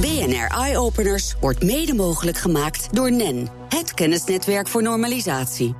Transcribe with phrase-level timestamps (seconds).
[0.00, 5.74] BNR Eye Openers wordt mede mogelijk gemaakt door NEN, het kennisnetwerk voor normalisatie.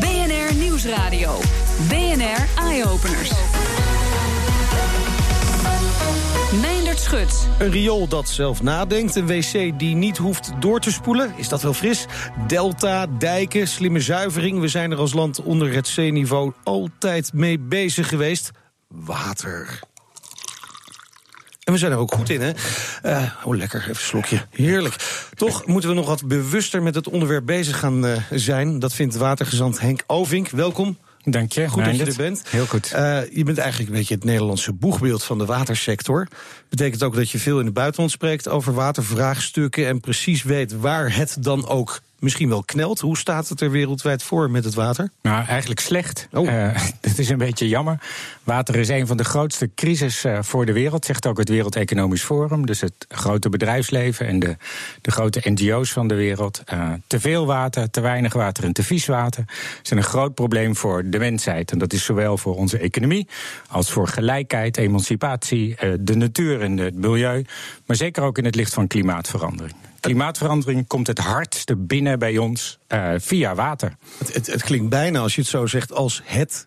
[0.00, 1.38] BNR Nieuwsradio.
[1.88, 3.30] BNR Eye Openers.
[6.60, 7.48] Meindert Schut.
[7.58, 11.32] Een riool dat zelf nadenkt, een wc die niet hoeft door te spoelen.
[11.36, 12.06] Is dat wel fris?
[12.46, 14.60] Delta, dijken, slimme zuivering.
[14.60, 18.50] We zijn er als land onder het zeeniveau altijd mee bezig geweest.
[18.88, 19.80] Water.
[21.66, 22.52] En we zijn er ook goed in, hè?
[23.04, 24.40] Uh, oh, lekker, even een slokje.
[24.50, 24.94] Heerlijk.
[25.34, 28.78] Toch moeten we nog wat bewuster met het onderwerp bezig gaan uh, zijn.
[28.78, 30.48] Dat vindt watergezant Henk Ovink.
[30.48, 30.98] Welkom.
[31.24, 31.68] Dank je.
[31.68, 32.42] Goed dat je er bent.
[32.48, 32.92] Heel goed.
[32.94, 36.28] Uh, je bent eigenlijk een beetje het Nederlandse boegbeeld van de watersector.
[36.68, 41.14] Betekent ook dat je veel in het buitenland spreekt over watervraagstukken en precies weet waar
[41.16, 43.00] het dan ook misschien wel knelt.
[43.00, 45.10] Hoe staat het er wereldwijd voor met het water?
[45.20, 46.28] Nou, eigenlijk slecht.
[46.32, 46.46] Oh.
[46.46, 47.98] Uh, dat is een beetje jammer.
[48.44, 51.76] Water is een van de grootste crisis uh, voor de wereld, zegt ook het Wereld
[51.76, 52.66] Economisch Forum.
[52.66, 54.56] Dus het grote bedrijfsleven en de,
[55.00, 56.62] de grote NGO's van de wereld.
[56.72, 59.44] Uh, te veel water, te weinig water en te vies water
[59.82, 61.70] zijn een groot probleem voor de mensheid.
[61.70, 63.28] En dat is zowel voor onze economie
[63.68, 67.44] als voor gelijkheid, emancipatie, de natuur en het milieu.
[67.86, 69.74] Maar zeker ook in het licht van klimaatverandering.
[70.06, 73.96] Klimaatverandering komt het hardste binnen bij ons uh, via water.
[74.18, 76.66] Het, het, het, klinkt bijna, als je het zo zegt, als het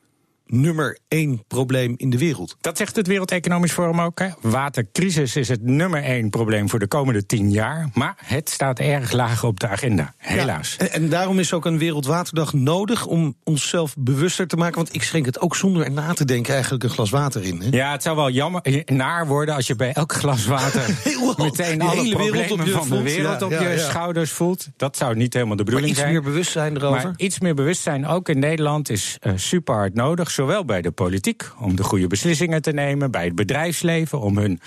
[0.50, 2.58] nummer één probleem in de wereld.
[2.62, 4.20] Dat zegt het Wereld Economisch Forum ook.
[4.20, 4.28] Hè?
[4.42, 7.90] Watercrisis is het nummer één probleem voor de komende tien jaar.
[7.94, 10.76] Maar het staat erg laag op de agenda, helaas.
[10.80, 14.76] Ja, en, daarom is ook een Wereldwaterdag nodig om onszelf bewuster te maken.
[14.76, 17.62] Want ik schenk het ook zonder er na te denken eigenlijk een glas water in.
[17.62, 17.68] Hè?
[17.70, 20.98] Ja, het zou wel jammer, eh, naar worden als je bij elk glas water
[21.38, 23.04] meteen alle problemen van voelt.
[23.04, 24.68] de wereld op je schouders voelt.
[24.78, 26.08] Dat zou niet helemaal de bedoeling zijn.
[26.08, 27.04] iets meer bewustzijn erover?
[27.04, 30.92] Maar iets meer bewustzijn ook in Nederland is uh, super hard nodig zowel bij de
[30.92, 34.60] politiek om de goede beslissingen te nemen, bij het bedrijfsleven om hun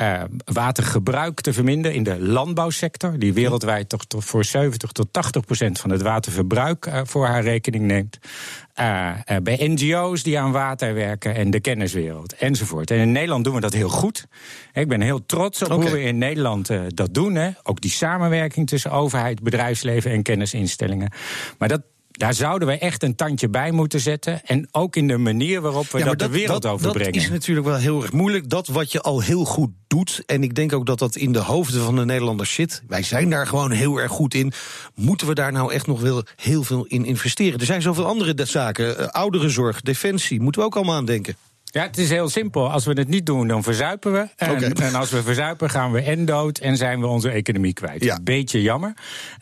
[0.00, 5.44] uh, watergebruik te verminderen in de landbouwsector, die wereldwijd toch, toch voor 70 tot 80
[5.44, 8.18] procent van het waterverbruik uh, voor haar rekening neemt.
[8.80, 9.12] Uh,
[9.42, 12.90] bij NGO's die aan water werken en de kenniswereld enzovoort.
[12.90, 14.26] En in Nederland doen we dat heel goed.
[14.72, 15.82] Ik ben heel trots op okay.
[15.82, 17.34] hoe we in Nederland dat doen.
[17.34, 17.50] Hè.
[17.62, 21.12] Ook die samenwerking tussen overheid, bedrijfsleven en kennisinstellingen.
[21.58, 21.82] Maar dat,
[22.18, 24.44] daar zouden we echt een tandje bij moeten zetten.
[24.44, 27.12] En ook in de manier waarop we ja, dat, dat, de wereld dat, overbrengen.
[27.12, 28.48] Dat is natuurlijk wel heel erg moeilijk.
[28.48, 30.22] Dat wat je al heel goed doet.
[30.26, 32.82] En ik denk ook dat dat in de hoofden van de Nederlanders zit.
[32.88, 34.52] Wij zijn daar gewoon heel erg goed in.
[34.94, 37.58] Moeten we daar nou echt nog wel heel veel in investeren?
[37.58, 39.12] Er zijn zoveel andere zaken.
[39.12, 40.40] Ouderenzorg, defensie.
[40.40, 41.36] Moeten we ook allemaal aan denken.
[41.70, 42.70] Ja, het is heel simpel.
[42.70, 44.28] Als we het niet doen, dan verzuipen we.
[44.36, 44.70] En, okay.
[44.70, 48.04] en als we verzuipen, gaan we en dood en zijn we onze economie kwijt.
[48.04, 48.18] Ja.
[48.22, 48.94] Beetje jammer.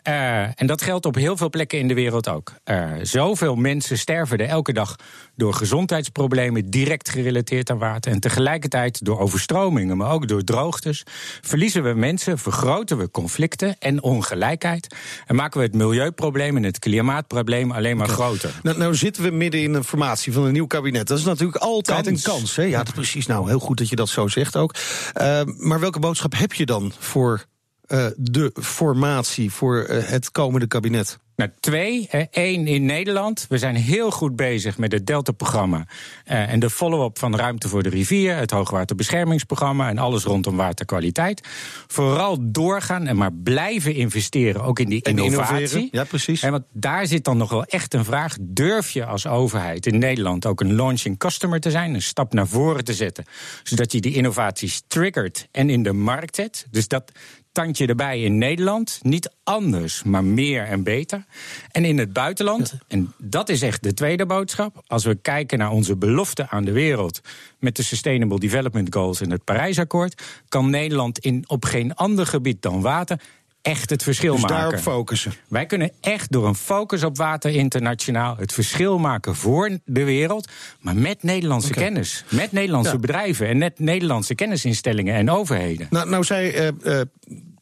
[0.09, 2.53] Uh, en dat geldt op heel veel plekken in de wereld ook.
[2.65, 4.97] Uh, zoveel mensen sterven er elke dag
[5.37, 8.13] door gezondheidsproblemen direct gerelateerd aan water.
[8.13, 11.03] En tegelijkertijd door overstromingen, maar ook door droogtes.
[11.41, 14.97] Verliezen we mensen, vergroten we conflicten en ongelijkheid.
[15.27, 18.61] En maken we het milieuprobleem en het klimaatprobleem alleen maar groter.
[18.63, 21.07] Nou, nou, zitten we midden in een formatie van een nieuw kabinet.
[21.07, 22.25] Dat is natuurlijk altijd kans.
[22.25, 22.57] een kans.
[22.57, 22.63] Hè?
[22.63, 23.27] Ja, dat precies.
[23.27, 24.75] Nou, heel goed dat je dat zo zegt ook.
[25.21, 27.45] Uh, maar welke boodschap heb je dan voor
[27.87, 31.19] uh, de formatie, voor uh, het komende kabinet?
[31.37, 32.09] Nou, twee.
[32.31, 33.47] Eén in Nederland.
[33.49, 35.87] We zijn heel goed bezig met het Delta-programma.
[36.27, 41.49] Uh, en de follow-up van Ruimte voor de Rivier, het Hoogwaterbeschermingsprogramma en alles rondom waterkwaliteit.
[41.87, 45.55] Vooral doorgaan en maar blijven investeren, ook in die en innovatie.
[45.55, 45.89] Innoveren.
[45.91, 46.43] Ja, precies.
[46.43, 48.37] En want daar zit dan nog wel echt een vraag.
[48.41, 52.49] Durf je als overheid in Nederland ook een launching customer te zijn, een stap naar
[52.49, 53.25] voren te zetten,
[53.63, 56.67] zodat je die innovaties triggert en in de markt zet?
[56.71, 57.13] Dus dat,
[57.57, 58.99] tandje erbij in Nederland.
[59.03, 61.25] Niet anders, maar meer en beter.
[61.73, 64.83] En in het buitenland, en dat is echt de tweede boodschap.
[64.87, 67.21] Als we kijken naar onze belofte aan de wereld
[67.59, 72.63] met de Sustainable Development Goals en het Parijsakkoord, kan Nederland in, op geen ander gebied
[72.63, 73.21] dan water
[73.67, 74.57] echt het verschil dus maken.
[74.57, 75.33] daarop focussen.
[75.49, 80.49] Wij kunnen echt door een focus op water internationaal het verschil maken voor de wereld,
[80.81, 81.85] maar met Nederlandse okay.
[81.85, 82.99] kennis, met Nederlandse ja.
[82.99, 85.87] bedrijven en met Nederlandse kennisinstellingen en overheden.
[85.91, 87.01] Nou, nou zei uh, uh,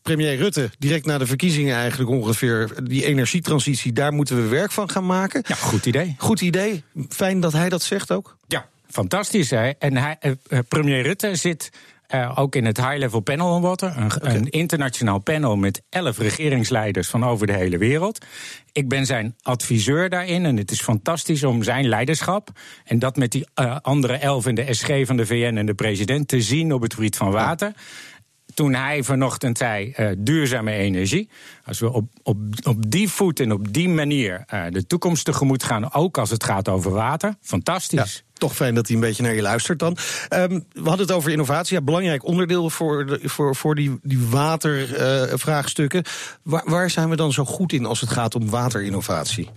[0.02, 4.90] premier Rutte direct na de verkiezingen eigenlijk ongeveer die energietransitie, daar moeten we werk van
[4.90, 5.42] gaan maken.
[5.46, 6.14] Ja, goed idee.
[6.18, 6.84] Goed idee.
[7.08, 8.36] Fijn dat hij dat zegt ook.
[8.46, 9.50] Ja, fantastisch.
[9.50, 9.70] Hè?
[9.70, 11.70] En hij, uh, premier Rutte zit
[12.14, 13.96] uh, ook in het High Level Panel on Water.
[13.96, 14.34] Een, okay.
[14.34, 18.24] een, internationaal panel met elf regeringsleiders van over de hele wereld.
[18.72, 22.50] Ik ben zijn adviseur daarin en het is fantastisch om zijn leiderschap
[22.84, 25.74] en dat met die uh, andere elf in de SG van de VN en de
[25.74, 27.72] president te zien op het gebied van water.
[27.74, 27.82] Ja
[28.54, 31.28] toen hij vanochtend zei uh, duurzame energie.
[31.64, 35.62] Als we op, op, op die voet en op die manier uh, de toekomst tegemoet
[35.62, 38.14] gaan, ook als het gaat over water, fantastisch.
[38.16, 39.96] Ja toch fijn dat hij een beetje naar je luistert dan.
[40.28, 41.82] Ehm, we hadden het over innovatie.
[41.82, 46.04] Belangrijk onderdeel voor, de, voor, voor die, die watervraagstukken.
[46.42, 49.50] waar, waar zijn we dan zo goed in als het gaat om waterinnovatie?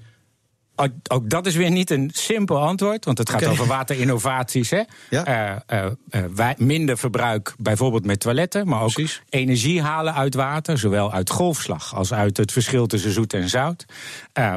[1.08, 4.70] Ook, dat is weer niet een simpel antwoord, want het gaat over waterinnovaties.
[4.70, 4.82] Hè?
[5.10, 5.64] Ja.
[5.72, 11.30] Uh, uh, minder verbruik bijvoorbeeld met toiletten, maar ook energie halen uit water, zowel uit
[11.30, 13.86] golfslag als uit het verschil tussen zoet en zout.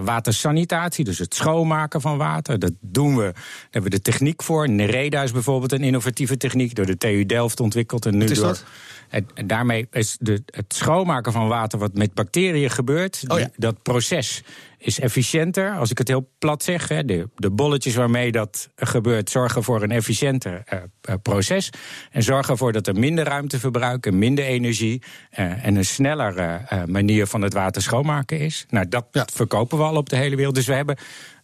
[0.02, 3.22] watersanitatie, dus het schoonmaken van water, dat doen we.
[3.22, 4.68] Daar hebben we de techniek voor.
[4.68, 8.06] Nereda is bijvoorbeeld een innovatieve techniek door de TU Delft ontwikkeld.
[8.06, 8.64] En nu wat is door, dat?
[9.10, 13.50] En, daarmee is de, het schoonmaken van water wat met bacteriën gebeurt, oh ja.
[13.56, 14.42] dat proces
[14.78, 15.76] is efficiënter.
[15.76, 19.82] Als ik het heel plat zeg, hè, de, de bolletjes waarmee dat gebeurt zorgen voor
[19.82, 21.70] een efficiënter uh, proces.
[22.10, 25.02] En zorgen ervoor dat er minder ruimteverbruik en minder energie
[25.38, 28.66] uh, en een snellere uh, manier van het water schoonmaken is.
[28.68, 29.26] Nou, dat ja.
[29.32, 30.54] verkopen we al op de hele wereld.
[30.54, 30.96] Dus we hebben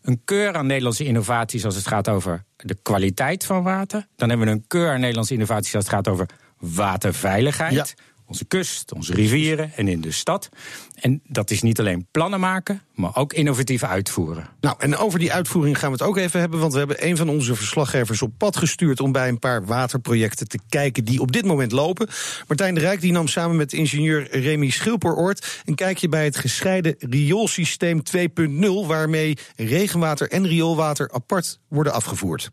[0.03, 4.07] een keur aan Nederlandse innovaties als het gaat over de kwaliteit van water.
[4.17, 6.27] Dan hebben we een keur aan Nederlandse innovaties als het gaat over
[6.59, 7.75] waterveiligheid.
[7.75, 7.85] Ja.
[8.29, 10.49] Onze kust, onze rivieren en in de stad.
[10.95, 14.49] En dat is niet alleen plannen maken, maar ook innovatief uitvoeren.
[14.61, 16.61] Nou, en over die uitvoering gaan we het ook even hebben.
[16.61, 20.49] Want we hebben een van onze verslaggevers op pad gestuurd om bij een paar waterprojecten
[20.49, 22.09] te kijken die op dit moment lopen.
[22.47, 26.95] Martijn de Rijk die nam samen met ingenieur Remy Schilperoort een kijkje bij het gescheiden
[26.99, 32.51] rioolsysteem 2.0, waarmee regenwater en rioolwater apart worden afgevoerd.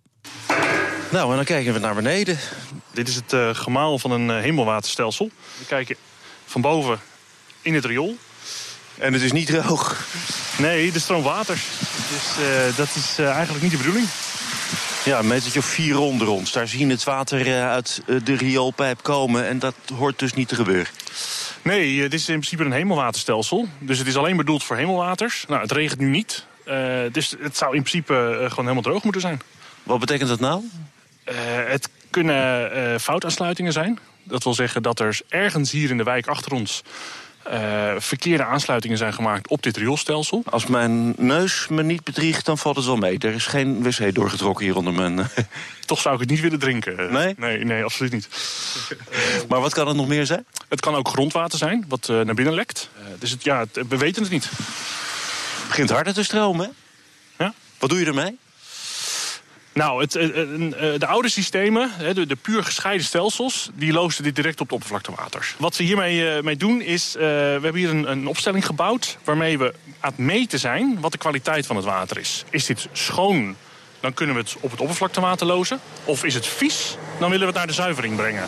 [1.14, 2.38] Nou, en dan kijken we naar beneden.
[2.92, 5.32] Dit is het uh, gemaal van een uh, hemelwaterstelsel.
[5.58, 5.96] We kijken
[6.46, 7.00] van boven
[7.62, 8.18] in het riool.
[8.98, 10.06] En het is niet droog.
[10.58, 11.62] Nee, er stroomt water.
[12.10, 14.08] Dus uh, dat is eigenlijk niet de bedoeling.
[15.06, 16.52] Ja, een metertje of vier onder ons.
[16.52, 19.48] Daar zien het water uit de rioolpijp komen.
[19.48, 20.92] En dat hoort dus niet te gebeuren.
[21.62, 23.68] Nee, het is in principe een hemelwaterstelsel.
[23.80, 25.46] Dus het is alleen bedoeld voor hemelwaters.
[25.48, 26.46] Nou, het regent nu niet.
[27.12, 29.42] dus het zou in principe gewoon helemaal droog moeten zijn.
[29.84, 30.64] Wat betekent dat nou?
[31.30, 31.36] Uh,
[31.68, 34.00] het kunnen uh, foutaansluitingen zijn.
[34.24, 36.84] Dat wil zeggen dat er ergens hier in de wijk achter ons
[37.52, 40.44] uh, verkeerde aansluitingen zijn gemaakt op dit rioolstelsel.
[40.50, 43.18] Als mijn neus me niet bedriegt, dan valt het wel mee.
[43.18, 45.30] Er is geen wc doorgetrokken hier onder mijn...
[45.86, 47.14] Toch zou ik het niet willen drinken.
[47.14, 47.34] Nee?
[47.38, 48.28] Nee, nee absoluut niet.
[49.50, 50.46] maar wat kan het nog meer zijn?
[50.70, 52.90] Het kan ook grondwater zijn, wat uh, naar binnen lekt.
[52.98, 54.50] Uh, dus het, ja, het, we weten het niet.
[54.50, 57.44] Het begint harder te stromen, hè?
[57.44, 57.54] Ja.
[57.78, 58.38] Wat doe je ermee?
[59.74, 60.12] Nou, het,
[61.00, 65.56] de oude systemen, de, de puur gescheiden stelsels, die loosden dit direct op het oppervlaktewater.
[65.58, 67.28] Wat we hiermee mee doen is, uh, we
[67.62, 71.66] hebben hier een, een, opstelling gebouwd waarmee we aan het meten zijn wat de kwaliteit
[71.66, 72.44] van het water is.
[72.50, 73.56] Is dit schoon,
[74.00, 75.80] dan kunnen we het op het oppervlaktewater lozen.
[76.04, 78.48] Of is het vies, dan willen we het naar de zuivering brengen.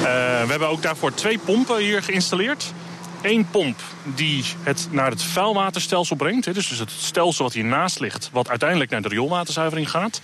[0.00, 2.72] We hebben ook daarvoor twee pompen hier geïnstalleerd.
[3.22, 6.54] Eén pomp die het naar het vuilwaterstelsel brengt.
[6.54, 10.20] Dus het stelsel wat hiernaast ligt, wat uiteindelijk naar de rioolwaterzuivering gaat.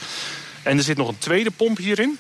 [0.63, 2.19] En er zit nog een tweede pomp hierin.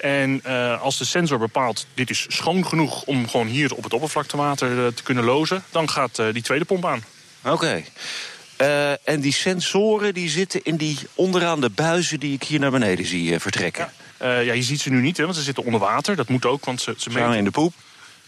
[0.00, 3.92] En uh, als de sensor bepaalt, dit is schoon genoeg om gewoon hier op het
[3.92, 7.04] oppervlaktewater uh, te kunnen lozen, dan gaat uh, die tweede pomp aan.
[7.44, 7.84] Oké.
[8.56, 8.98] Okay.
[9.04, 13.06] en die sensoren die zitten in die onderaan de buizen die ik hier naar beneden
[13.06, 13.92] zie vertrekken.
[14.20, 14.38] Ja.
[14.38, 16.16] ja, je ziet ze nu niet, hè, want ze zitten onder water.
[16.16, 17.74] Dat moet ook, want ze, ze meten in de poep.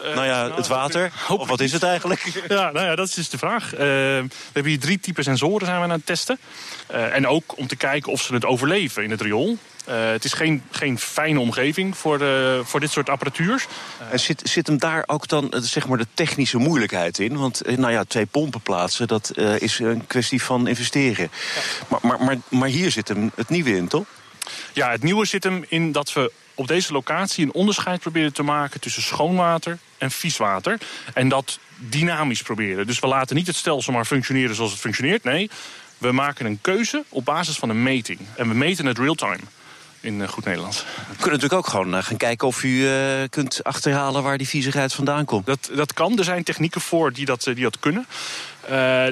[0.05, 1.13] Uh, nou ja, het water.
[1.29, 2.23] Of wat is het eigenlijk?
[2.49, 3.73] Ja, nou ja, dat is dus de vraag.
[3.73, 6.39] Uh, we hebben hier drie typen sensoren zijn we aan het testen.
[6.87, 9.59] En ook om te kijken of ze het overleven in het riool.
[9.85, 12.21] het is geen, geen fijne omgeving voor,
[12.65, 13.67] voor dit soort apparatuur.
[14.11, 17.37] En zit, zit hem daar ook dan zeg maar de technische moeilijkheid in?
[17.37, 21.31] Want nou ja, twee pompen plaatsen, dat is een kwestie van investeren.
[21.55, 21.61] Ja.
[21.89, 24.07] Maar, maar, maar, maar hier zit hem het nieuwe in, toch?
[24.73, 28.43] Ja, het nieuwe zit hem in dat we op deze locatie een onderscheid proberen te
[28.43, 30.79] maken tussen schoonwater en vieswater.
[31.15, 32.87] En dat dynamisch proberen.
[32.87, 35.25] Dus we laten niet het stelsel maar functioneren zoals het functioneert.
[35.25, 35.51] Nee,
[35.99, 38.19] we maken een keuze op basis van een meting.
[38.37, 39.41] En we meten het real-time.
[40.01, 40.79] In uh, goed Nederlands.
[40.79, 44.49] We kunnen natuurlijk ook gewoon uh, gaan kijken of u uh, kunt achterhalen waar die
[44.49, 45.47] viezigheid vandaan komt.
[45.47, 46.19] Dat, dat kan.
[46.19, 48.07] Er zijn technieken voor die dat, die dat kunnen.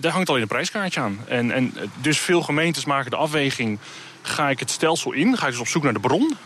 [0.01, 1.19] daar hangt al in een prijskaartje aan.
[1.29, 3.79] En, en dus veel gemeentes maken de afweging.
[4.23, 5.39] Ga ik het stelsel in?
[5.39, 6.37] Ga ik dus op zoek naar de bron?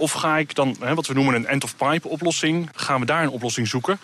[0.00, 2.70] Of ga ik dan, hè, wat we noemen een end-of-pipe oplossing...
[2.74, 3.98] gaan we daar een oplossing zoeken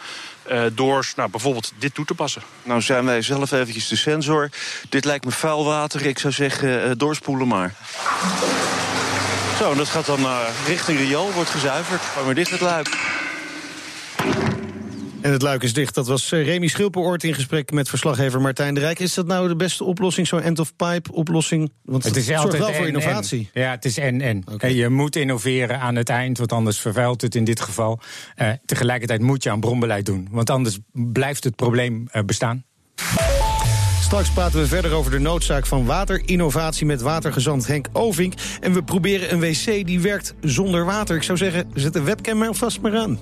[0.50, 2.42] uh, door nou, bijvoorbeeld dit toe te passen.
[2.62, 4.50] Nou zijn wij zelf eventjes de sensor.
[4.88, 6.06] Dit lijkt me vuil water.
[6.06, 7.74] Ik zou zeggen, uh, doorspoelen maar.
[9.58, 12.02] Zo, en dat gaat dan uh, richting riool, wordt gezuiverd.
[12.02, 12.88] Ga maar dicht het luik.
[15.26, 15.94] En het luik is dicht.
[15.94, 18.98] Dat was Remy Schilperoort in gesprek met verslaggever Martijn de Rijk.
[18.98, 21.72] Is dat nou de beste oplossing, zo'n end-of-pipe oplossing?
[21.82, 23.50] Want het is altijd wel voor innovatie.
[23.52, 23.62] En.
[23.62, 24.44] Ja, het is en-en.
[24.52, 24.74] Okay.
[24.74, 28.00] Je moet innoveren aan het eind, want anders vervuilt het in dit geval.
[28.36, 32.64] Uh, tegelijkertijd moet je aan bronbeleid doen, want anders blijft het probleem uh, bestaan.
[34.00, 38.34] Straks praten we verder over de noodzaak van waterinnovatie met watergezant Henk Ovink.
[38.60, 41.16] En we proberen een wc die werkt zonder water.
[41.16, 43.20] Ik zou zeggen, zet de webcam maar vast maar aan.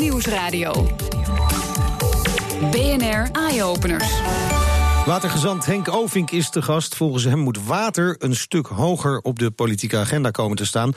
[0.00, 0.86] Nieuwsradio.
[2.70, 4.20] BNR Eye-Openers.
[5.06, 6.94] Watergezant Henk Ovink is te gast.
[6.94, 10.92] Volgens hem moet water een stuk hoger op de politieke agenda komen te staan.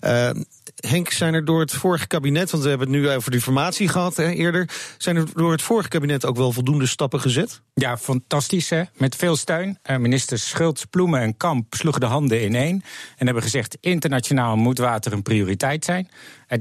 [0.00, 0.30] Uh,
[0.74, 3.88] Henk, zijn er door het vorige kabinet, want we hebben het nu over de formatie
[3.88, 4.68] gehad hè, eerder,
[4.98, 7.60] zijn er door het vorige kabinet ook wel voldoende stappen gezet?
[7.74, 8.82] Ja, fantastisch hè.
[8.96, 9.78] Met veel steun.
[9.90, 12.82] Uh, ministers Schultz, Ploemen en Kamp sloegen de handen ineen
[13.16, 16.08] en hebben gezegd: internationaal moet water een prioriteit zijn.
[16.48, 16.58] Uh,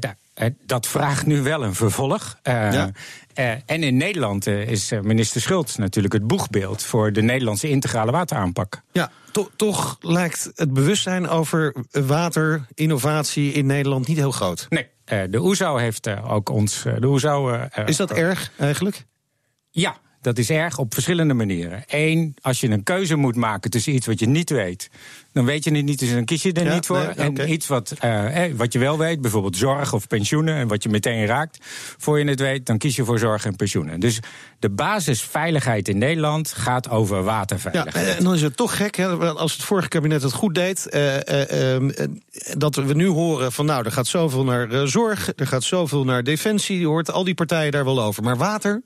[0.66, 2.38] dat vraagt nu wel een vervolg.
[2.44, 2.92] Ja.
[3.40, 8.12] Uh, en in Nederland uh, is minister Schultz natuurlijk het boegbeeld voor de Nederlandse integrale
[8.12, 8.82] wateraanpak.
[8.92, 14.66] Ja, to toch lijkt het bewustzijn over waterinnovatie in Nederland niet heel groot.
[14.70, 16.84] Nee, uh, de OESO heeft ook ons.
[16.84, 19.06] de OESO, is dat erg eigenlijk?
[19.70, 21.84] Ja, dat is erg op verschillende manieren.
[21.88, 24.90] Eén, als je een keuze moet maken tussen iets wat je niet weet,
[25.34, 27.14] dan weet je het niet, dus dan kies je er ja, niet voor.
[27.18, 30.84] Nee, en iets wat, uh, wat je wel weet, bijvoorbeeld zorg of pensioenen, en wat
[30.84, 31.58] je meteen raakt,
[31.98, 34.00] voor je het weet, dan kies je voor zorg en pensioenen.
[34.00, 34.20] Dus
[34.60, 38.06] de basisveiligheid in Nederland gaat over waterveiligheid.
[38.06, 40.88] Ja, en dan is het toch gek, hè, als het vorige kabinet het goed deed,
[40.92, 41.90] uh, uh,
[42.58, 46.24] dat we nu horen van nou, er gaat zoveel naar zorg, er gaat zoveel naar
[46.24, 48.24] defensie, je hoort al die partijen daar wel over.
[48.24, 48.82] Maar water,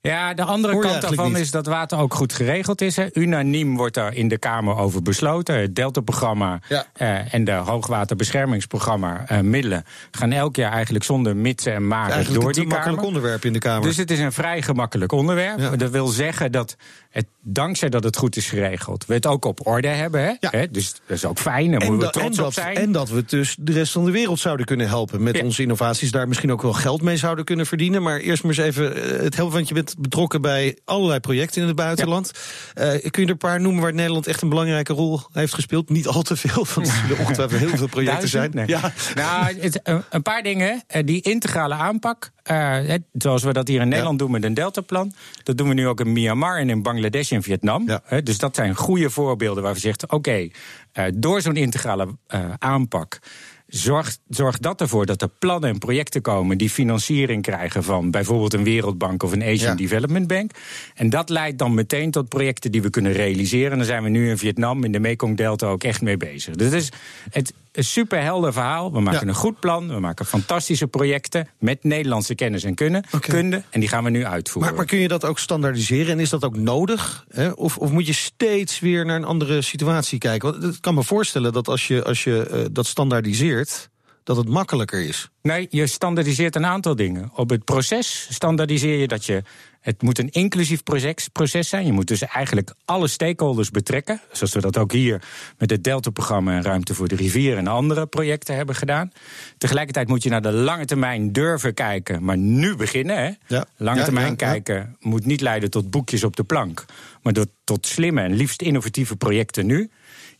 [0.00, 2.96] ja, de andere kant daarvan is dat water ook goed geregeld is.
[2.96, 3.06] Hè.
[3.12, 5.60] Unaniem wordt daar in de Kamer over besloten.
[5.60, 6.86] Het Delta-programma ja.
[7.00, 12.52] uh, en de hoogwaterbeschermingsprogramma uh, middelen gaan elk jaar eigenlijk zonder mitsen en maren door
[12.52, 12.76] die Kamer.
[12.76, 13.82] makkelijk onderwerp in de Kamer.
[13.82, 15.58] Dus het is een vrij gemakkelijk onderwerp.
[15.58, 15.76] Ja.
[15.76, 16.76] Dat wil zeggen dat
[17.18, 20.20] het, dankzij dat het goed is geregeld, we het ook op orde hebben.
[20.20, 20.32] Hè?
[20.40, 20.48] Ja.
[20.50, 20.70] Hè?
[20.70, 22.76] Dus dat is ook fijn, daar moeten we trots dat, op zijn.
[22.76, 26.10] En dat we dus de rest van de wereld zouden kunnen helpen met onze innovaties.
[26.10, 28.02] Daar misschien ook wel geld mee zouden kunnen verdienen.
[28.02, 28.84] Maar eerst maar eens even
[29.22, 32.30] het helpen, want je bent betrokken bij allerlei projecten in het buitenland.
[32.74, 32.94] Ja.
[32.94, 35.88] Uh, kun je er een paar noemen waar Nederland echt een belangrijke rol heeft gespeeld?
[35.88, 38.50] Niet al te veel, want er ongetwijfeld heel veel projecten zijn.
[38.54, 38.66] Nee.
[38.66, 38.92] Ja.
[39.14, 40.82] Nou, het, een paar dingen.
[40.86, 44.24] Eh, die integrale aanpak, uh, zoals we dat hier in Nederland ja.
[44.24, 45.12] doen met een Deltaplan.
[45.42, 47.88] Dat doen we nu ook in Myanmar en in Bangladesh en Vietnam.
[47.88, 48.20] Ja.
[48.20, 50.52] Dus dat zijn goede voorbeelden waar we zeggen: oké, okay,
[50.94, 53.20] uh, door zo'n integrale uh, aanpak
[53.68, 58.52] Zorg, zorg dat ervoor dat er plannen en projecten komen die financiering krijgen van bijvoorbeeld
[58.52, 59.74] een Wereldbank of een Asian ja.
[59.74, 60.50] Development Bank.
[60.94, 63.70] En dat leidt dan meteen tot projecten die we kunnen realiseren.
[63.70, 66.54] En daar zijn we nu in Vietnam, in de Mekong Delta ook echt mee bezig.
[66.54, 66.90] Dus
[67.30, 68.92] het, een superhelder verhaal.
[68.92, 69.26] We maken ja.
[69.26, 73.20] een goed plan, we maken fantastische projecten met Nederlandse kennis en kunnen, okay.
[73.20, 73.62] kunde.
[73.70, 74.70] En die gaan we nu uitvoeren.
[74.70, 77.24] Maar, maar, kun je dat ook standaardiseren en is dat ook nodig?
[77.28, 77.48] Hè?
[77.50, 80.60] Of, of, moet je steeds weer naar een andere situatie kijken?
[80.60, 83.90] Want ik kan me voorstellen dat als je, als je uh, dat standaardiseert
[84.28, 85.28] dat het makkelijker is.
[85.42, 87.30] Nee, je standaardiseert een aantal dingen.
[87.34, 89.42] Op het proces standaardiseer je dat je.
[89.88, 91.86] Het moet een inclusief proces, proces zijn.
[91.86, 94.20] Je moet dus eigenlijk alle stakeholders betrekken.
[94.32, 95.22] Zoals we dat ook hier
[95.58, 99.12] met het Delta-programma en Ruimte voor de Rivier en andere projecten hebben gedaan.
[99.58, 103.16] Tegelijkertijd moet je naar de lange termijn durven kijken, maar nu beginnen.
[103.16, 103.30] Hè?
[103.46, 103.64] Ja.
[103.76, 106.84] Lange ja, termijn ja, kijken moet niet leiden tot boekjes op de plank,
[107.22, 109.90] maar tot slimme en liefst innovatieve projecten nu.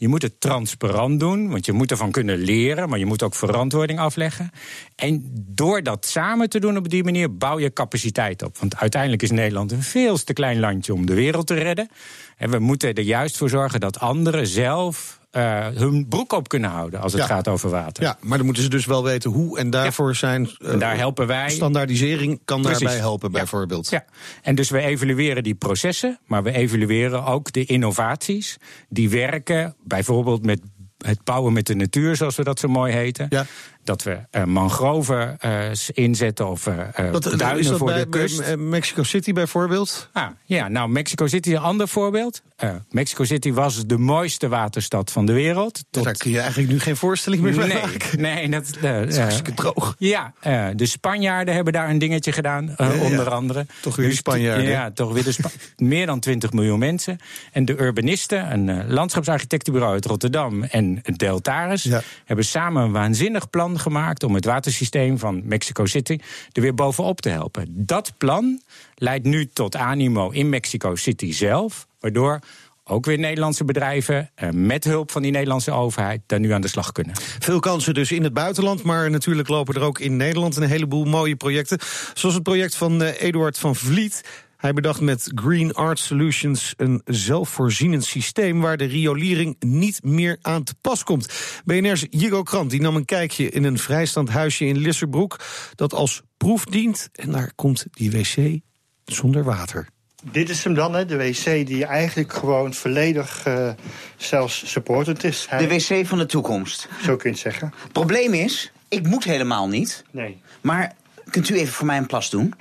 [0.01, 3.35] Je moet het transparant doen, want je moet ervan kunnen leren, maar je moet ook
[3.35, 4.51] verantwoording afleggen.
[4.97, 8.59] En door dat samen te doen op die manier bouw je capaciteit op.
[8.59, 11.89] Want uiteindelijk is Nederland een veel te klein landje om de wereld te redden.
[12.37, 16.71] En we moeten er juist voor zorgen dat anderen zelf uh, hun broek op kunnen
[16.71, 17.29] houden als het ja.
[17.29, 18.03] gaat over water.
[18.03, 19.59] Ja, maar dan moeten ze dus wel weten hoe.
[19.59, 20.15] En daarvoor ja.
[20.15, 20.51] zijn.
[20.59, 21.51] Uh, en daar helpen wij.
[21.51, 22.81] Standaardisering kan Precies.
[22.81, 23.91] daarbij helpen, bijvoorbeeld.
[23.91, 24.05] Ja.
[24.43, 28.57] En dus we evalueren die processen, maar we evalueren ook de innovaties
[28.89, 30.61] die werken, bijvoorbeeld met
[30.99, 33.27] het bouwen met de natuur, zoals we dat zo mooi heten.
[33.29, 33.47] Ja
[33.89, 36.75] dat we uh, mangroven uh, inzetten of uh,
[37.13, 38.39] dat, duinen is dat voor bij, de kust.
[38.39, 40.09] Bij Mexico City bijvoorbeeld?
[40.13, 42.43] Ah, ja, nou, Mexico City is een ander voorbeeld.
[42.91, 45.85] Mexico City was de mooiste waterstad van de wereld.
[45.91, 46.05] Tot...
[46.05, 48.21] Daar kun je eigenlijk nu geen voorstelling meer nee, maken.
[48.21, 49.95] Nee, dat, dat is hartstikke droog.
[49.99, 50.33] Ja,
[50.75, 53.67] de Spanjaarden hebben daar een dingetje gedaan, ja, onder andere.
[53.81, 54.71] Toch weer de Spanjaarden.
[54.71, 57.19] Ja, toch weer de Spa meer dan 20 miljoen mensen.
[57.53, 61.83] En de urbanisten, een landschapsarchitectenbureau uit Rotterdam en Deltaris...
[61.83, 62.03] Ja.
[62.25, 66.19] hebben samen een waanzinnig plan gemaakt om het watersysteem van Mexico City
[66.53, 67.67] er weer bovenop te helpen.
[67.69, 68.63] Dat plan
[68.95, 72.41] leidt nu tot animo in Mexico City zelf, waardoor
[72.89, 76.69] ook weer Nederlandse bedrijven eh, met hulp van die Nederlandse overheid daar nu aan de
[76.69, 77.15] slag kunnen.
[77.39, 81.05] Veel kansen dus in het buitenland, maar natuurlijk lopen er ook in Nederland een heleboel
[81.05, 81.79] mooie projecten.
[82.15, 84.47] Zoals het project van uh, Eduard van Vliet.
[84.59, 90.63] Hij bedacht met Green Art Solutions een zelfvoorzienend systeem waar de riolering niet meer aan
[90.63, 91.33] te pas komt.
[91.65, 95.41] BNR's Jigo Krant die nam een kijkje in een vrijstand huisje in Lisserbroek
[95.75, 97.09] dat als proef dient.
[97.13, 98.61] En daar komt die wc
[99.05, 99.89] zonder water.
[100.31, 103.71] dit is hem dan, hè, de wc die eigenlijk gewoon volledig uh,
[104.17, 105.47] zelfs supportend is.
[105.49, 105.67] Hij...
[105.67, 106.89] De wc van de toekomst.
[107.03, 107.73] Zo kun je het zeggen.
[107.93, 110.05] Probleem is, ik moet helemaal niet.
[110.11, 110.41] Nee.
[110.61, 110.95] Maar
[111.31, 112.55] kunt u even voor mij een plas doen?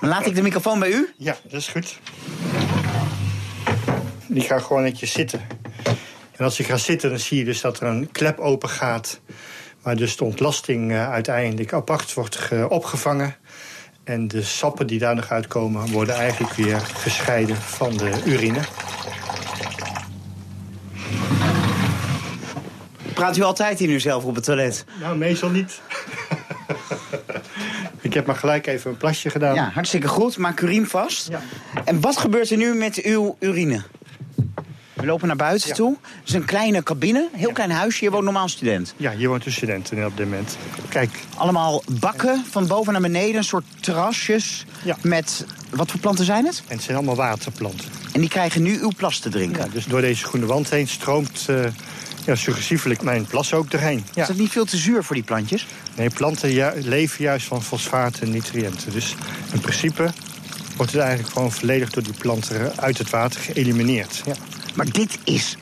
[0.00, 1.12] dan laat ik de microfoon bij u.
[1.16, 1.98] Ja, dat is goed.
[4.26, 5.40] Die gaat gewoon netjes zitten.
[6.36, 9.20] En als je gaat zitten, dan zie je dus dat er een klep open gaat...
[9.82, 13.36] waar dus de ontlasting uh, uiteindelijk apart wordt opgevangen...
[14.04, 18.60] En de sappen die daar nog uitkomen worden eigenlijk weer gescheiden van de urine.
[23.14, 24.84] Praat u altijd in uzelf op het toilet?
[25.00, 25.80] Nou, meestal niet.
[28.14, 29.54] Ik heb maar gelijk even een plasje gedaan.
[29.54, 30.36] Ja, hartstikke goed.
[30.36, 31.28] Maak urine vast.
[31.28, 31.40] Ja.
[31.84, 33.82] En wat gebeurt er nu met uw urine?
[34.92, 35.96] We lopen naar buiten toe.
[36.02, 38.00] Het is een kleine cabine, heel klein huisje.
[38.00, 38.94] Hier woont normaal student.
[38.96, 40.56] Ja, hier woont een student op dit moment.
[40.88, 41.10] Kijk.
[41.36, 44.66] Allemaal bakken van boven naar beneden, een soort terrasjes.
[44.84, 44.96] Ja.
[45.02, 46.62] Met, wat voor planten zijn het?
[46.66, 47.88] En het zijn allemaal waterplanten.
[48.12, 49.64] En die krijgen nu uw plas te drinken?
[49.64, 51.64] Ja, dus door deze groene wand heen stroomt uh,
[52.24, 54.04] ja, suggestiefelijk mijn plas ook erheen.
[54.14, 54.22] Ja.
[54.22, 55.66] Is dat niet veel te zuur voor die plantjes?
[55.96, 58.92] Nee, planten leven juist van fosfaat en nutriënten.
[58.92, 59.14] Dus
[59.52, 60.12] in principe
[60.76, 64.22] wordt het eigenlijk gewoon volledig door die planten uit het water geëlimineerd.
[64.26, 64.34] Ja.
[64.74, 65.56] Maar dit is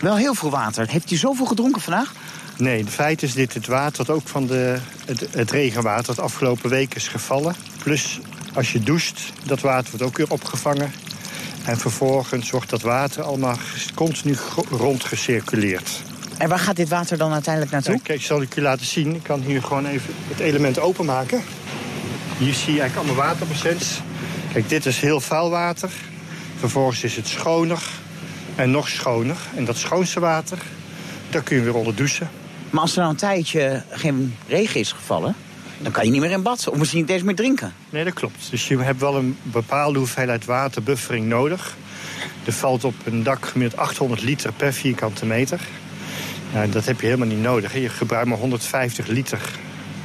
[0.00, 0.88] wel heel veel water.
[0.88, 2.12] Heeft u zoveel gedronken vandaag?
[2.56, 6.24] Nee, de feit is dit het water dat ook van de, het, het regenwater dat
[6.24, 7.54] afgelopen week is gevallen.
[7.82, 8.20] Plus
[8.54, 10.92] als je doucht, dat water wordt ook weer opgevangen.
[11.64, 13.56] En vervolgens wordt dat water allemaal
[13.94, 14.36] continu
[14.70, 16.02] rondgecirculeerd.
[16.38, 17.94] En waar gaat dit water dan uiteindelijk naartoe?
[17.94, 19.14] Ja, kijk, zal ik je laten zien.
[19.14, 21.42] Ik kan hier gewoon even het element openmaken.
[22.38, 24.00] Hier zie je eigenlijk allemaal waterpercents.
[24.52, 25.90] Kijk, dit is heel vuil water.
[26.58, 27.82] Vervolgens is het schoner
[28.54, 29.36] en nog schoner.
[29.56, 30.58] En dat schoonste water,
[31.30, 32.30] daar kun je weer onder douchen.
[32.70, 35.34] Maar als er nou een tijdje geen regen is gevallen...
[35.82, 37.72] dan kan je niet meer in bad, of misschien niet eens meer drinken.
[37.90, 38.50] Nee, dat klopt.
[38.50, 41.76] Dus je hebt wel een bepaalde hoeveelheid waterbuffering nodig.
[42.44, 45.60] Er valt op een dak gemiddeld 800 liter per vierkante meter.
[46.52, 47.74] Nou, dat heb je helemaal niet nodig.
[47.74, 49.40] Je gebruikt maar 150 liter.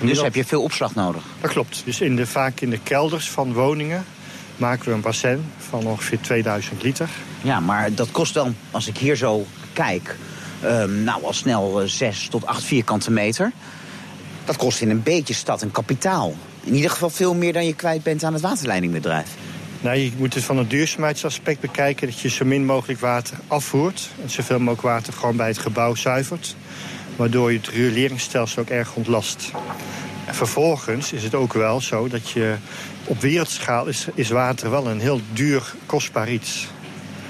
[0.02, 1.24] Dus heb je veel opslag nodig?
[1.42, 1.82] Dat klopt.
[1.86, 4.06] Dus in de, vaak in de kelders van woningen
[4.58, 7.10] maken we een bassin van ongeveer 2000 liter.
[7.42, 10.16] Ja, maar dat kost dan, als ik hier zo kijk,
[10.64, 13.52] um, nou al snel 6 eh, tot 8 vierkante meter.
[14.46, 16.36] Dat kost in een beetje stad een kapitaal.
[16.64, 19.30] In ieder geval veel meer dan je kwijt bent aan het waterleidingbedrijf.
[19.82, 22.08] Nou, je moet het van een duurzaamheidsaspect bekijken...
[22.08, 24.10] dat je zo min mogelijk water afvoert...
[24.24, 26.56] en zoveel mogelijk water gewoon bij het gebouw zuivert...
[27.16, 29.52] waardoor je het rioleringsstelsel ook erg ontlast.
[30.26, 32.56] En vervolgens is het ook wel zo dat je
[33.04, 36.68] op wereldschaal is, is water wel een heel duur, kostbaar iets.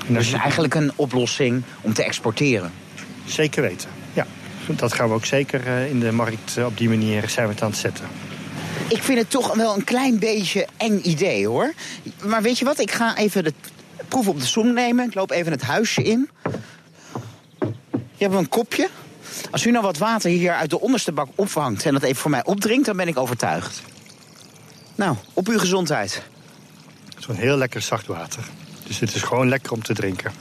[0.08, 2.71] Dus is eigenlijk een oplossing om te exporteren?
[3.25, 3.95] Zeker weten.
[4.67, 7.54] Dat gaan we ook zeker eh, in de markt eh, op die manier zijn we
[7.54, 8.06] het aan het zetten.
[8.88, 11.73] Ik vind het toch wel een klein beetje eng idee, hoor.
[12.23, 13.54] Maar weet je wat, ik ga even de
[14.08, 15.06] proef op de som nemen.
[15.08, 16.30] Ik loop even het huisje in.
[17.91, 18.89] Je hebt een kopje.
[19.51, 21.86] Als u nou wat water hier uit de onderste bak opvangt...
[21.86, 23.82] en dat even voor mij opdrinkt, dan ben ik overtuigd.
[24.95, 26.21] Nou, op uw gezondheid.
[27.17, 28.43] Zo'n heel lekker zacht water.
[28.88, 30.32] Dus het is gewoon lekker om te drinken.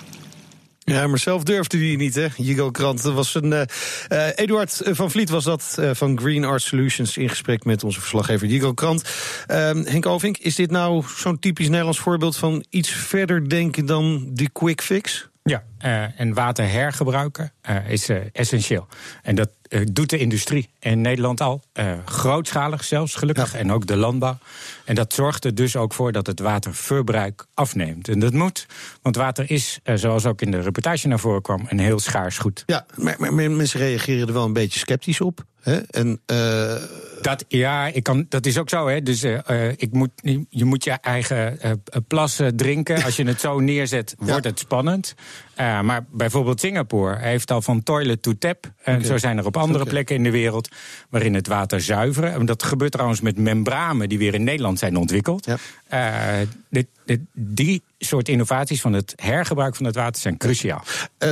[0.85, 2.27] Ja, maar zelf durfde hij niet, hè?
[2.37, 3.53] Jigo Krant was een.
[3.53, 8.01] Uh, Eduard van Vliet was dat uh, van Green Art Solutions in gesprek met onze
[8.01, 9.03] verslaggever Jigo Krant.
[9.47, 14.31] Ehm, Henk Ovink, is dit nou zo'n typisch Nederlands voorbeeld van iets verder denken dan
[14.33, 15.29] die quick fix?
[15.51, 18.87] Ja, uh, en water hergebruiken uh, is uh, essentieel.
[19.23, 19.51] En dat
[19.93, 21.63] doet de industrie in Nederland al.
[22.05, 23.55] grootschalig zelfs, gelukkig.
[23.55, 24.39] En ook de landbouw.
[24.85, 28.09] En dat zorgt er dus ook voor dat het waterverbruik afneemt.
[28.09, 28.67] En dat moet,
[29.03, 32.63] want water is, zoals ook in de reportage naar voren kwam, een heel schaars goed.
[32.67, 35.45] Ja, maar, maar mensen reageren er wel een beetje sceptisch op.
[35.65, 35.77] Hè?
[35.77, 36.75] En, uh...
[37.23, 38.89] dat, ja, ik kan, dat is ook zo.
[38.89, 39.03] Hè?
[39.03, 40.11] Dus uh, ik moet,
[40.49, 41.73] je moet je eigen uh,
[42.09, 43.03] plas drinken.
[43.03, 45.15] Als je het zo neerzet, wordt het spannend.
[45.57, 48.73] maar bijvoorbeeld Singapore heeft al van toilet to tap.
[48.83, 50.69] En zo zijn er op andere plekken in de wereld
[51.11, 52.33] waarin het water zuiveren.
[52.33, 55.47] En dat gebeurt trouwens met membranen die weer in Nederland zijn ontwikkeld.
[55.89, 56.45] Ja.
[56.69, 60.85] Dit, dit, die soort innovaties van het hergebruik van het water zijn cruciaal.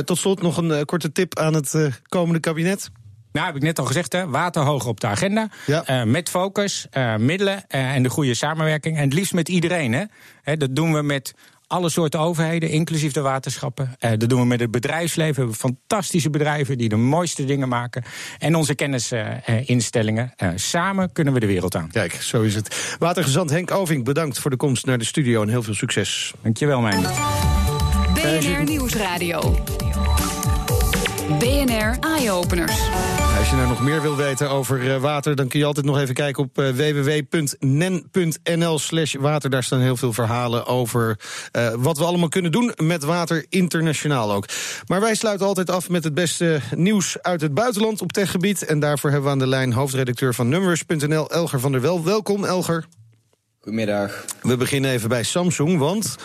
[0.05, 1.75] tot slot nog een korte tip aan het
[2.07, 2.91] komende kabinet.
[3.33, 5.49] Nou, heb ik net al gezegd, hè, water hoog op de agenda.
[5.67, 8.97] Uh, met focus, uh, middelen uh, en de goede samenwerking.
[8.97, 9.93] En het liefst met iedereen.
[9.93, 10.03] Hè.
[10.41, 11.33] hè dat doen we met
[11.67, 13.95] alle soorten overheden, inclusief de waterschappen.
[13.99, 15.33] dat doen we met het bedrijfsleven.
[15.33, 18.03] We hebben fantastische bedrijven die de mooiste dingen maken.
[18.39, 20.33] En onze kennisinstellingen.
[20.55, 21.91] samen kunnen we de wereld aan.
[21.91, 22.95] Kijk, zo is het.
[22.99, 26.33] Watergezant Henk Oving, bedankt voor de komst naar de studio en heel veel succes.
[26.41, 27.01] Dankjewel, mijn.
[28.13, 29.63] BNR Nieuwsradio.
[31.39, 32.79] BNR Eye Openers.
[33.37, 35.99] Als je nou nog meer wil weten over eh, water, dan kun je altijd nog
[35.99, 37.99] even kijken op eh, www.nen.nl
[38.79, 39.49] slash water.
[39.49, 41.19] Daar staan heel veel verhalen over
[41.57, 44.45] uh, wat we allemaal kunnen doen met water internationaal ook.
[44.87, 48.65] Maar wij sluiten altijd af met het beste nieuws uit het buitenland op techgebied.
[48.65, 52.03] En daarvoor hebben we aan de lijn hoofdredacteur van Numbers.nl, Elger van der Wel.
[52.03, 52.85] Welkom, Elger.
[53.59, 54.25] Goedemiddag.
[54.41, 56.15] We beginnen even bij Samsung, want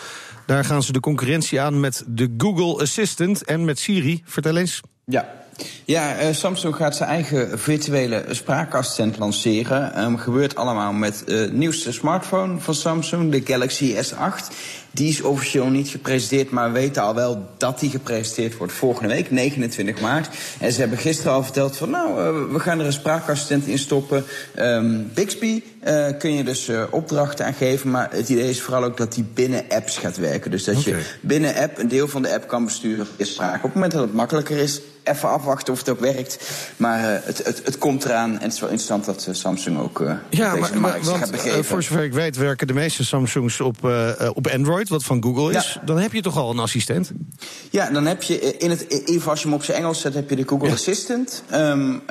[0.45, 4.21] daar gaan ze de concurrentie aan met de Google Assistant en met Siri.
[4.25, 4.81] Vertel eens.
[5.09, 5.39] Ja,
[5.85, 10.03] ja, uh, Samsung gaat zijn eigen virtuele spraakassistent lanceren.
[10.03, 14.53] Um, gebeurt allemaal met de uh, nieuwste smartphone van Samsung, de Galaxy S8.
[14.91, 19.13] Die is officieel niet gepresenteerd, maar we weten al wel dat die gepresenteerd wordt volgende
[19.13, 20.29] week, 29 maart.
[20.59, 23.79] En ze hebben gisteren al verteld van nou, uh, we gaan er een spraakassistent in
[23.79, 24.23] stoppen.
[24.59, 28.83] Um, Bixby uh, kun je dus uh, opdrachten aan geven, maar het idee is vooral
[28.83, 30.51] ook dat die binnen apps gaat werken.
[30.51, 30.93] Dus dat okay.
[30.93, 33.55] je binnen app een deel van de app kan besturen is spraak.
[33.55, 36.39] Op het moment dat het makkelijker is, even afwachten of het ook werkt.
[36.77, 39.79] Maar uh, het, het, het, komt eraan en het is wel interessant dat uh, Samsung
[39.79, 41.65] ook uh, ja, deze maar, markt want, gaat begeven.
[41.65, 43.77] voor zover ik weet werken de meeste Samsungs op,
[44.33, 45.73] op Android, wat van Google is.
[45.73, 45.81] Ja.
[45.85, 47.11] Dan heb je toch al een assistent?
[47.69, 50.29] Ja, dan heb je in het, even als je hem op zijn Engels zet, heb
[50.29, 50.73] je de Google ja.
[50.73, 51.43] Assistant.
[51.53, 52.01] Um,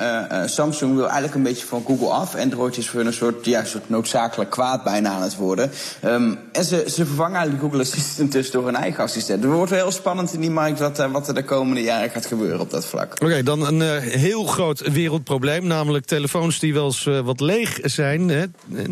[0.45, 2.35] Samsung wil eigenlijk een beetje van Google af.
[2.35, 5.71] Android is voor een soort, ja, soort noodzakelijk kwaad bijna aan het worden.
[6.05, 9.43] Um, en ze, ze vervangen eigenlijk de Google Assistant dus door een eigen assistent.
[9.43, 12.25] Het wordt wel heel spannend in die markt wat, wat er de komende jaren gaat
[12.25, 12.85] gebeuren op dat
[13.23, 15.67] Oké, dan een uh, heel groot wereldprobleem.
[15.67, 18.29] Namelijk telefoons die wel eens uh, wat leeg zijn.
[18.29, 18.45] Hè.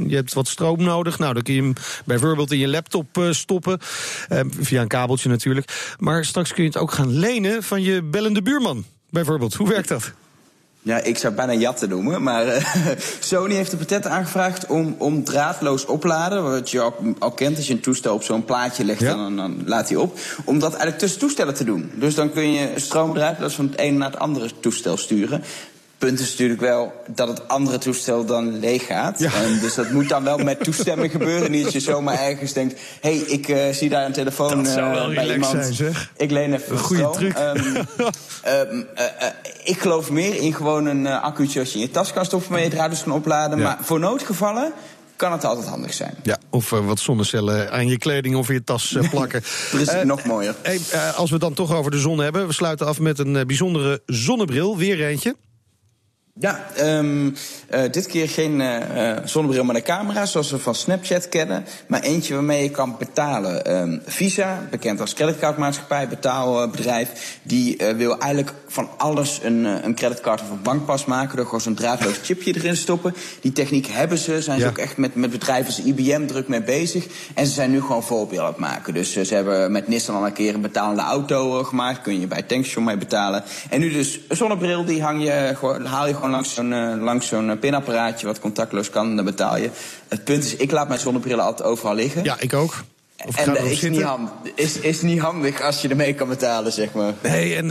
[0.07, 1.19] Je hebt wat stroom nodig.
[1.19, 1.73] Nou, dan kun je hem
[2.05, 3.77] bijvoorbeeld in je laptop uh, stoppen.
[4.59, 5.95] via een kabeltje natuurlijk.
[5.99, 8.85] Maar straks kun je het ook gaan lenen van je bellende buurman.
[9.09, 9.53] Bijvoorbeeld.
[9.53, 10.13] Hoe werkt dat?
[10.87, 12.23] Ja, ik zou bijna jatten noemen.
[12.23, 12.63] Maar uh,
[13.19, 16.43] Sony heeft een patent aangevraagd om, om draadloos opladen.
[16.43, 19.11] Wat je al, al kent als je een toestel op zo'n plaatje legt ja.
[19.11, 20.19] en dan, dan laat hij op.
[20.45, 21.91] Om dat eigenlijk tussen toestellen te doen.
[21.95, 25.43] Dus dan kun je stroom draadloos van het ene naar het andere toestel sturen.
[25.97, 29.19] Punt is natuurlijk wel dat het andere toestel dan leeg gaat.
[29.19, 29.33] Ja.
[29.33, 31.51] En dus dat moet dan wel met toestemming gebeuren.
[31.51, 34.73] Niet dat je zomaar ergens denkt: hé, hey, ik uh, zie daar een telefoon dat
[34.73, 35.51] zou wel uh, bij iemand.
[35.51, 36.11] Zijn, zeg.
[36.17, 37.37] Ik leen even een goede truc.
[37.37, 37.75] Um,
[38.47, 39.03] um, uh,
[39.63, 42.49] ik geloof meer in gewoon een uh, accu'tje als je in je tas kan stoppen
[42.49, 43.57] waarmee je het draadloos kan opladen.
[43.57, 43.63] Ja.
[43.63, 44.73] Maar voor noodgevallen
[45.15, 46.15] kan het altijd handig zijn.
[46.23, 49.41] Ja, of uh, wat zonnecellen aan je kleding of in je tas uh, plakken.
[49.71, 50.55] Precies, uh, nog mooier.
[50.61, 50.79] Hey,
[51.15, 54.01] als we het dan toch over de zon hebben, we sluiten af met een bijzondere
[54.05, 54.77] zonnebril.
[54.77, 55.35] Weer eentje.
[56.39, 61.29] Ja, um, uh, dit keer geen uh, zonnebril met een camera, zoals we van Snapchat
[61.29, 61.65] kennen.
[61.87, 63.77] Maar eentje waarmee je kan betalen.
[63.77, 67.39] Um, Visa, bekend als creditcardmaatschappij, betaalbedrijf...
[67.43, 71.35] die uh, wil eigenlijk van alles een, een creditcard of een bankpas maken...
[71.35, 73.15] door gewoon zo'n draadloos chipje erin te stoppen.
[73.41, 74.63] Die techniek hebben ze, zijn ja.
[74.63, 77.07] ze ook echt met, met bedrijven als IBM druk mee bezig.
[77.33, 78.93] En ze zijn nu gewoon voorbeeld aan het maken.
[78.93, 82.01] Dus ze hebben met Nissan al een keer een betalende auto gemaakt.
[82.01, 83.43] Kun je bij tankstation mee betalen.
[83.69, 87.27] En nu dus een zonnebril, die hang je, haal je gewoon langs zo'n uh, langs
[87.27, 89.69] zo'n pinapparaatje wat contactloos kan, dan betaal je.
[90.07, 92.23] Het punt is, ik laat mijn zonnebrillen altijd overal liggen.
[92.23, 92.83] Ja, ik ook.
[93.25, 96.71] Of en dat is niet, handig, is, is niet handig als je ermee kan betalen,
[96.71, 97.13] zeg maar.
[97.23, 97.67] Nee, en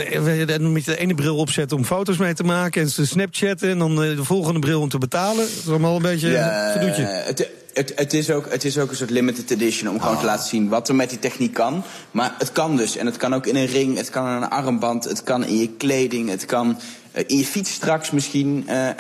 [0.47, 3.71] dan moet je de ene bril opzetten om foto's mee te maken en te snapchatten.
[3.71, 5.37] En dan de volgende bril om te betalen.
[5.37, 7.03] Dat is allemaal een beetje ja, een gedoetje.
[7.03, 10.25] Het, het, het, is ook, het is ook een soort limited edition om gewoon te
[10.25, 11.85] laten zien wat er met die techniek kan.
[12.11, 12.97] Maar het kan dus.
[12.97, 15.59] En het kan ook in een ring, het kan in een armband, het kan in
[15.59, 16.79] je kleding, het kan
[17.27, 18.65] in je fiets straks misschien.
[18.69, 18.91] Uh, uh,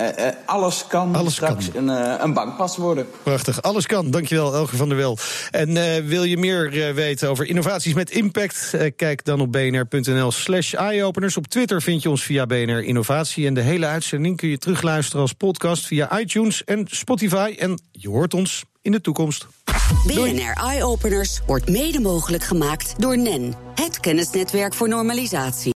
[0.44, 1.88] alles kan Alles straks kan.
[1.88, 3.06] Een, een bankpas worden.
[3.22, 4.10] Prachtig, alles kan.
[4.10, 5.18] Dankjewel, Elger van der Wel.
[5.50, 8.72] En uh, wil je meer uh, weten over innovaties met impact?
[8.74, 11.36] Uh, kijk dan op bnr.nl slash eyeopeners.
[11.36, 13.46] Op Twitter vind je ons via BNR Innovatie.
[13.46, 17.54] En de hele uitzending kun je terugluisteren als podcast via iTunes en Spotify.
[17.58, 19.46] En je hoort ons in de toekomst.
[20.06, 25.64] BNR Eye Openers wordt mede mogelijk gemaakt door NEN, het kennisnetwerk voor normalisatie.